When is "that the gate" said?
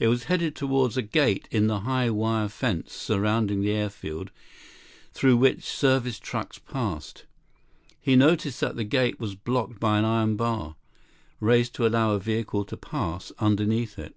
8.58-9.20